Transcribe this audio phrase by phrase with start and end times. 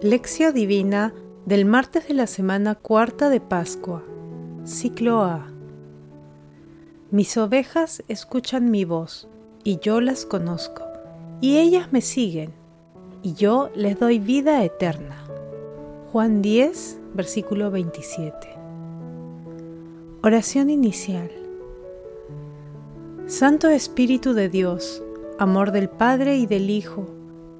[0.00, 1.12] Lección Divina
[1.44, 4.04] del martes de la semana cuarta de Pascua,
[4.62, 5.48] ciclo A.
[7.10, 9.26] Mis ovejas escuchan mi voz,
[9.64, 10.84] y yo las conozco,
[11.40, 12.52] y ellas me siguen,
[13.24, 15.16] y yo les doy vida eterna.
[16.12, 18.54] Juan 10, versículo 27.
[20.22, 21.28] Oración inicial.
[23.26, 25.02] Santo Espíritu de Dios,
[25.40, 27.17] amor del Padre y del Hijo,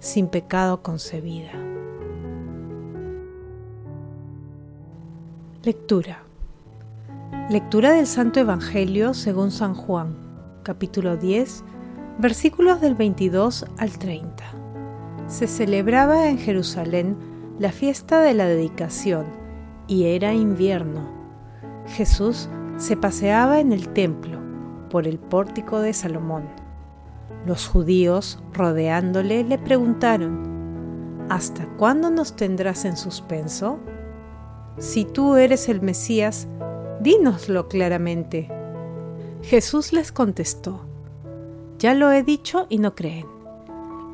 [0.00, 1.52] sin pecado concebida.
[5.62, 6.22] Lectura.
[7.50, 10.16] Lectura del Santo Evangelio según San Juan,
[10.62, 11.64] capítulo 10,
[12.18, 14.42] versículos del 22 al 30.
[15.26, 17.18] Se celebraba en Jerusalén
[17.58, 19.26] la fiesta de la dedicación
[19.86, 21.10] y era invierno.
[21.86, 22.48] Jesús
[22.78, 24.40] se paseaba en el templo
[24.88, 26.59] por el pórtico de Salomón
[27.46, 30.50] los judíos, rodeándole, le preguntaron,
[31.28, 33.78] ¿Hasta cuándo nos tendrás en suspenso?
[34.78, 36.48] Si tú eres el Mesías,
[37.00, 38.50] dínoslo claramente.
[39.42, 40.86] Jesús les contestó,
[41.78, 43.26] Ya lo he dicho y no creen.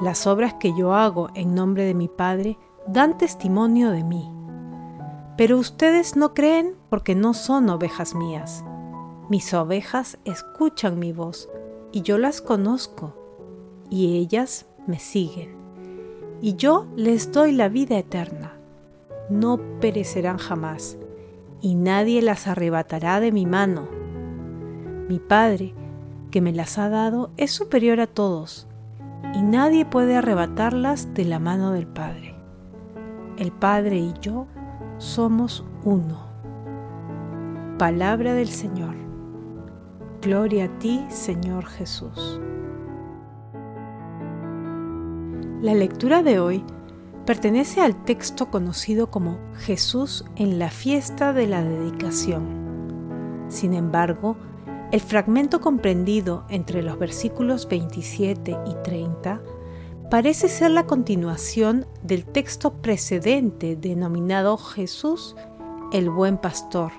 [0.00, 4.32] Las obras que yo hago en nombre de mi Padre dan testimonio de mí.
[5.36, 8.64] Pero ustedes no creen porque no son ovejas mías.
[9.28, 11.48] Mis ovejas escuchan mi voz
[11.92, 13.14] y yo las conozco,
[13.90, 15.54] y ellas me siguen.
[16.40, 18.54] Y yo les doy la vida eterna.
[19.30, 20.98] No perecerán jamás,
[21.60, 23.88] y nadie las arrebatará de mi mano.
[25.08, 25.74] Mi Padre,
[26.30, 28.66] que me las ha dado, es superior a todos,
[29.34, 32.34] y nadie puede arrebatarlas de la mano del Padre.
[33.36, 34.46] El Padre y yo
[34.98, 36.26] somos uno.
[37.78, 39.01] Palabra del Señor.
[40.22, 42.40] Gloria a ti, Señor Jesús.
[45.60, 46.64] La lectura de hoy
[47.26, 53.46] pertenece al texto conocido como Jesús en la fiesta de la dedicación.
[53.48, 54.36] Sin embargo,
[54.92, 59.42] el fragmento comprendido entre los versículos 27 y 30
[60.08, 65.34] parece ser la continuación del texto precedente denominado Jesús
[65.92, 66.92] el buen pastor,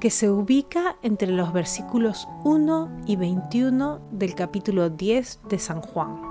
[0.00, 6.22] que se ubica entre los versículos 1 y 21 del capítulo 10 de San Juan.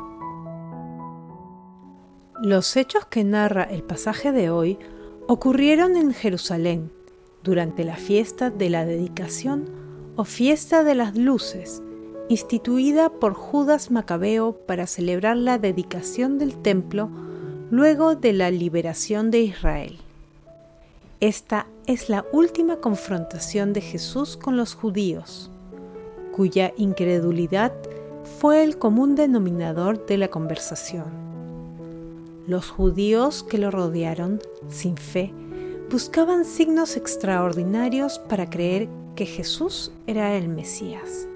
[2.41, 4.79] Los hechos que narra el pasaje de hoy
[5.27, 6.91] ocurrieron en Jerusalén
[7.43, 9.69] durante la fiesta de la dedicación
[10.15, 11.83] o fiesta de las luces,
[12.27, 17.09] instituida por Judas Macabeo para celebrar la dedicación del templo
[17.69, 19.99] luego de la liberación de Israel.
[21.21, 25.51] Esta es la última confrontación de Jesús con los judíos,
[26.31, 27.73] cuya incredulidad
[28.39, 31.07] fue el común denominador de la conversación.
[32.47, 35.33] Los judíos que lo rodearon, sin fe,
[35.91, 38.87] buscaban signos extraordinarios para creer
[39.17, 41.27] que Jesús era el Mesías.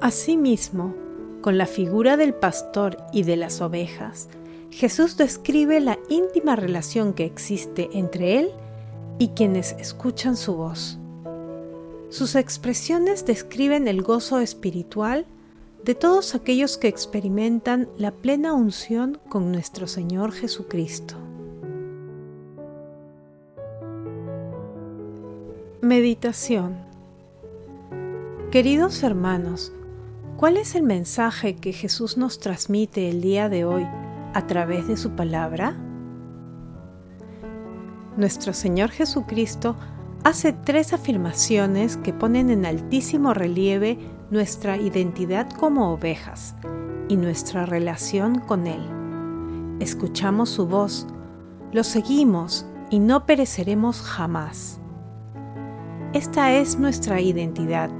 [0.00, 0.94] Asimismo,
[1.42, 4.30] con la figura del pastor y de las ovejas,
[4.76, 8.50] Jesús describe la íntima relación que existe entre Él
[9.18, 10.98] y quienes escuchan su voz.
[12.10, 15.24] Sus expresiones describen el gozo espiritual
[15.82, 21.14] de todos aquellos que experimentan la plena unción con nuestro Señor Jesucristo.
[25.80, 26.76] Meditación
[28.50, 29.72] Queridos hermanos,
[30.36, 33.86] ¿cuál es el mensaje que Jesús nos transmite el día de hoy
[34.36, 35.74] a través de su palabra?
[38.18, 39.76] Nuestro Señor Jesucristo
[40.24, 43.98] hace tres afirmaciones que ponen en altísimo relieve
[44.30, 46.54] nuestra identidad como ovejas
[47.08, 48.82] y nuestra relación con Él.
[49.80, 51.06] Escuchamos su voz,
[51.72, 54.80] lo seguimos y no pereceremos jamás.
[56.12, 57.90] Esta es nuestra identidad.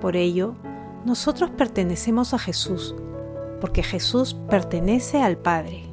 [0.00, 0.56] Por ello,
[1.04, 2.96] nosotros pertenecemos a Jesús
[3.60, 5.84] porque Jesús pertenece al Padre.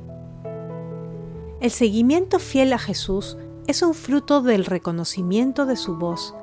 [1.59, 3.37] El seguimiento fiel a Jesús
[3.67, 6.35] es un fruto del reconocimiento de su voz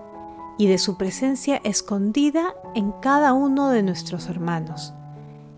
[0.56, 4.94] y de su presencia escondida en cada uno de nuestros hermanos,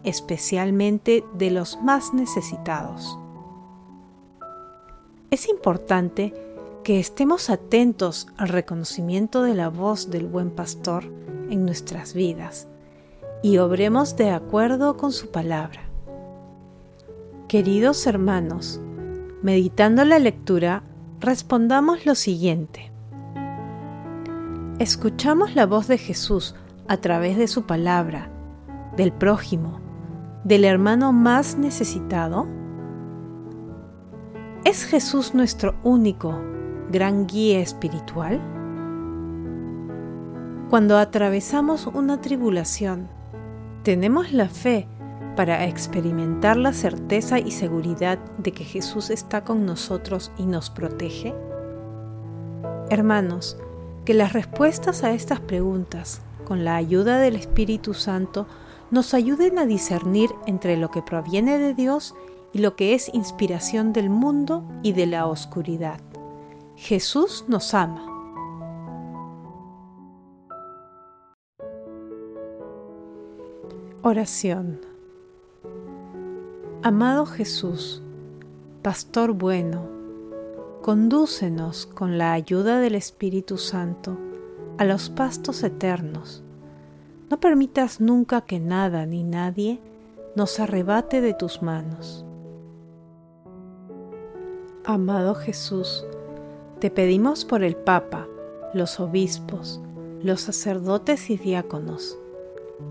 [0.04, 3.18] especialmente de los más necesitados.
[5.30, 6.34] es importante
[6.84, 11.04] que estemos atentos al reconocimiento de la voz del buen pastor
[11.48, 12.68] en nuestras vidas
[13.42, 15.82] y obremos de acuerdo con su palabra.
[17.48, 18.80] Queridos hermanos,
[19.42, 20.84] meditando la lectura,
[21.20, 22.92] respondamos lo siguiente.
[24.78, 26.54] ¿Escuchamos la voz de Jesús
[26.88, 28.30] a través de su palabra,
[28.96, 29.80] del prójimo,
[30.44, 32.46] del hermano más necesitado?
[34.64, 36.40] ¿Es Jesús nuestro único,
[36.90, 38.40] gran guía espiritual?
[40.70, 43.08] Cuando atravesamos una tribulación,
[43.82, 44.86] ¿tenemos la fe
[45.36, 51.34] para experimentar la certeza y seguridad de que Jesús está con nosotros y nos protege?
[52.90, 53.56] Hermanos,
[54.04, 58.46] que las respuestas a estas preguntas, con la ayuda del Espíritu Santo,
[58.90, 62.14] nos ayuden a discernir entre lo que proviene de Dios
[62.52, 66.00] y lo que es inspiración del mundo y de la oscuridad.
[66.76, 68.11] Jesús nos ama.
[74.04, 74.80] Oración
[76.82, 78.02] Amado Jesús,
[78.82, 79.88] Pastor bueno,
[80.82, 84.18] condúcenos con la ayuda del Espíritu Santo
[84.76, 86.42] a los pastos eternos.
[87.30, 89.78] No permitas nunca que nada ni nadie
[90.34, 92.24] nos arrebate de tus manos.
[94.84, 96.04] Amado Jesús,
[96.80, 98.26] te pedimos por el Papa,
[98.74, 99.80] los obispos,
[100.24, 102.18] los sacerdotes y diáconos,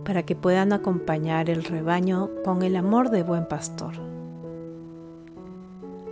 [0.04, 3.94] para que puedan acompañar el rebaño con el amor de buen pastor.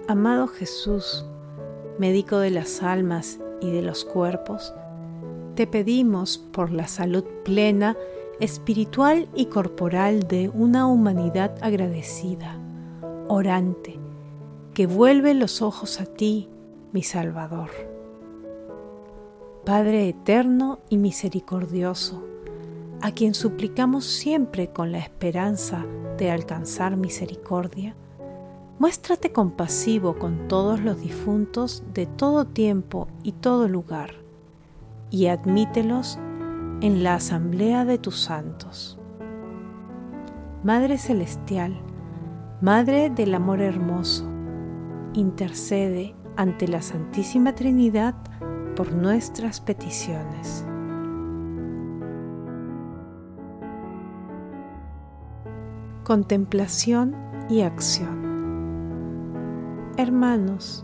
[0.07, 1.25] Amado Jesús,
[1.97, 4.73] médico de las almas y de los cuerpos,
[5.55, 7.97] te pedimos por la salud plena,
[8.39, 12.57] espiritual y corporal de una humanidad agradecida,
[13.27, 13.99] orante,
[14.73, 16.47] que vuelve los ojos a ti,
[16.93, 17.69] mi Salvador.
[19.65, 22.23] Padre eterno y misericordioso,
[23.01, 25.86] a quien suplicamos siempre con la esperanza
[26.18, 27.96] de alcanzar misericordia,
[28.78, 34.12] muéstrate compasivo con todos los difuntos de todo tiempo y todo lugar,
[35.12, 36.19] y admítelos
[36.81, 38.98] en la asamblea de tus santos.
[40.63, 41.80] Madre Celestial,
[42.62, 44.25] Madre del Amor Hermoso,
[45.13, 48.16] intercede ante la Santísima Trinidad
[48.75, 50.66] por nuestras peticiones.
[56.09, 57.15] Contemplación
[57.51, 58.17] y acción.
[59.95, 60.83] Hermanos,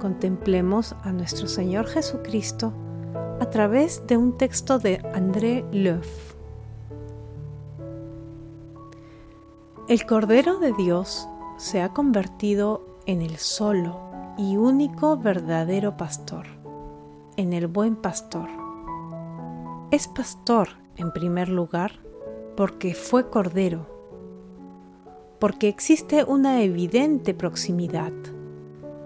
[0.00, 2.72] contemplemos a nuestro Señor Jesucristo
[3.40, 6.32] a través de un texto de André Leuf.
[9.86, 11.28] El Cordero de Dios
[11.58, 14.00] se ha convertido en el solo
[14.38, 16.46] y único verdadero pastor,
[17.36, 18.48] en el buen pastor.
[19.90, 22.00] Es pastor, en primer lugar,
[22.56, 23.97] porque fue cordero
[25.38, 28.12] porque existe una evidente proximidad,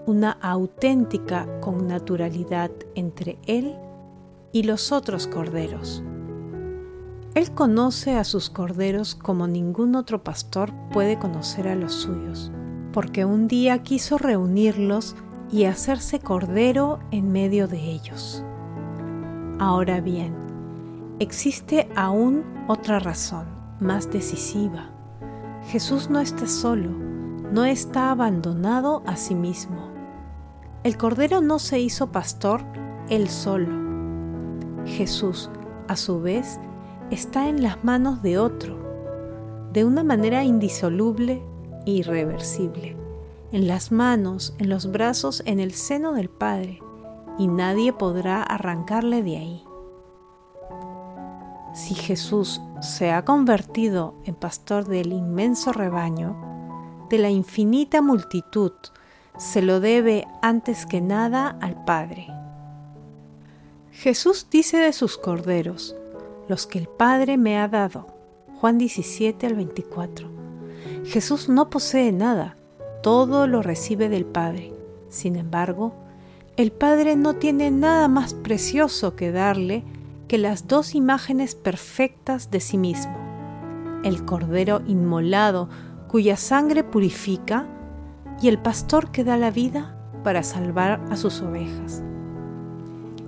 [0.05, 3.75] una auténtica connaturalidad entre Él
[4.51, 6.03] y los otros corderos.
[7.35, 12.51] Él conoce a sus corderos como ningún otro pastor puede conocer a los suyos,
[12.91, 15.15] porque un día quiso reunirlos
[15.51, 18.43] y hacerse cordero en medio de ellos.
[19.59, 20.35] Ahora bien,
[21.19, 23.45] existe aún otra razón
[23.79, 24.93] más decisiva
[25.67, 26.89] Jesús no está solo,
[27.51, 29.91] no está abandonado a sí mismo.
[30.83, 32.61] El Cordero no se hizo pastor
[33.09, 33.67] él solo.
[34.85, 35.49] Jesús,
[35.87, 36.59] a su vez,
[37.11, 38.77] está en las manos de otro,
[39.71, 41.41] de una manera indisoluble
[41.85, 42.97] e irreversible,
[43.51, 46.79] en las manos, en los brazos, en el seno del Padre,
[47.37, 49.63] y nadie podrá arrancarle de ahí.
[51.73, 56.37] Si Jesús se ha convertido en pastor del inmenso rebaño,
[57.09, 58.73] de la infinita multitud,
[59.37, 62.27] se lo debe antes que nada al Padre.
[63.91, 65.95] Jesús dice de sus corderos,
[66.47, 68.07] los que el Padre me ha dado.
[68.59, 70.29] Juan 17 al 24.
[71.05, 72.55] Jesús no posee nada,
[73.01, 74.73] todo lo recibe del Padre.
[75.09, 75.93] Sin embargo,
[76.55, 79.83] el Padre no tiene nada más precioso que darle
[80.33, 83.15] que las dos imágenes perfectas de sí mismo,
[84.03, 85.69] el Cordero inmolado
[86.07, 87.67] cuya sangre purifica
[88.41, 92.01] y el pastor que da la vida para salvar a sus ovejas.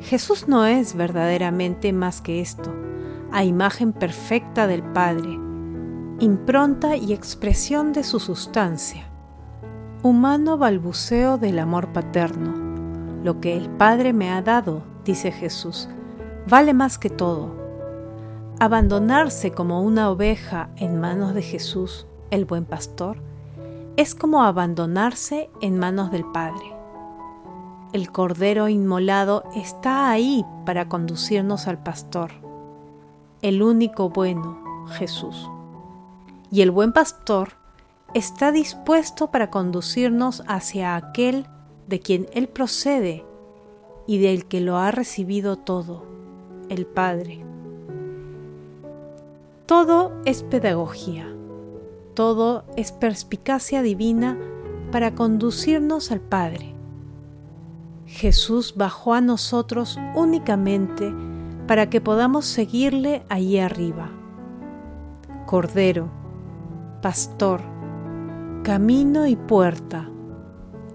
[0.02, 2.74] Jesús no es verdaderamente más que esto,
[3.32, 5.30] a imagen perfecta del Padre,
[6.20, 9.04] impronta y expresión de su sustancia,
[10.02, 12.56] Humano balbuceo del amor paterno.
[13.24, 15.88] Lo que el Padre me ha dado, dice Jesús,
[16.48, 17.52] vale más que todo.
[18.60, 23.18] Abandonarse como una oveja en manos de Jesús, el buen pastor,
[23.98, 26.74] es como abandonarse en manos del Padre.
[27.94, 32.32] El Cordero inmolado está ahí para conducirnos al pastor,
[33.42, 35.50] el único bueno, Jesús.
[36.52, 37.54] Y el buen pastor
[38.14, 41.48] está dispuesto para conducirnos hacia aquel
[41.88, 43.25] de quien Él procede
[44.08, 46.15] y del que lo ha recibido todo,
[46.70, 47.46] el Padre.
[49.66, 51.28] Todo es pedagogía,
[52.14, 54.38] todo es perspicacia divina
[54.92, 56.76] para conducirnos al Padre.
[58.06, 61.14] Jesús bajó a nosotros únicamente
[61.68, 64.12] para que podamos seguirle allí arriba.
[65.46, 66.10] Cordero,
[67.02, 67.62] Pastor,
[68.64, 70.10] camino y puerta.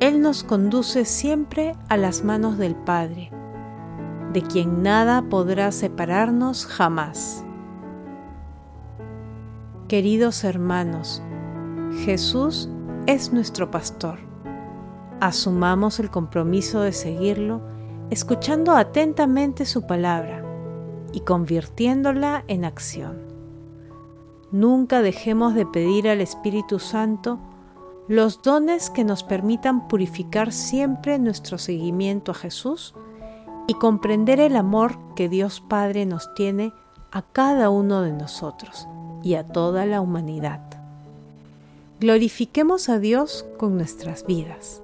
[0.01, 3.31] Él nos conduce siempre a las manos del Padre,
[4.33, 7.45] de quien nada podrá separarnos jamás.
[9.89, 11.23] Queridos hermanos,
[12.05, 12.69] Jesús
[13.07, 14.21] es nuestro pastor.
[15.21, 17.61] Asumamos el compromiso de seguirlo,
[18.11, 20.45] escuchando atentamente su palabra
[21.13, 23.19] y convirtiéndola en acción.
[24.53, 27.39] Nunca dejemos de pedir al Espíritu Santo
[28.09, 32.95] los dones que nos permitan purificar siempre nuestro seguimiento a Jesús
[33.71, 36.73] y comprender el amor que Dios Padre nos tiene
[37.13, 38.89] a cada uno de nosotros
[39.23, 40.61] y a toda la humanidad.
[42.01, 44.83] Glorifiquemos a Dios con nuestras vidas.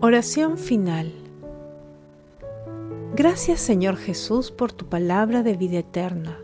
[0.00, 1.12] Oración final.
[3.14, 6.36] Gracias Señor Jesús por tu palabra de vida eterna.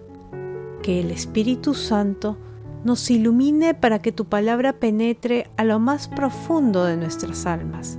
[0.85, 2.37] Que el Espíritu Santo
[2.85, 7.99] nos ilumine para que tu palabra penetre a lo más profundo de nuestras almas